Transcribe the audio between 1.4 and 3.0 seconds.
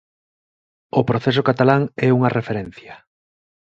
catalán é unha referencia.